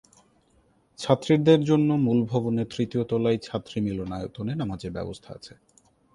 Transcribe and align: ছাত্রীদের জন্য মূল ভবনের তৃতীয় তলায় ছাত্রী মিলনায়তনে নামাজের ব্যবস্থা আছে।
ছাত্রীদের 0.99 1.59
জন্য 1.63 1.89
মূল 2.05 2.19
ভবনের 2.23 2.67
তৃতীয় 2.75 3.03
তলায় 3.03 3.39
ছাত্রী 3.41 3.77
মিলনায়তনে 3.81 4.53
নামাজের 4.55 4.91
ব্যবস্থা 4.91 5.29
আছে। 5.33 5.53